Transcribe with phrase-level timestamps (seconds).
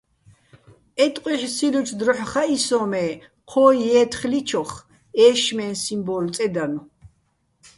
[1.03, 3.05] ე ტყუ́ჲჰ̦სილლუჩო̆ დროჰ̦ ხაჸი სოჼ, მე
[3.49, 4.71] ჴო ჲე́თხლიჩოხ
[5.25, 6.83] ეშშმეჼ სიმბო́ლო̆ წედანო̆.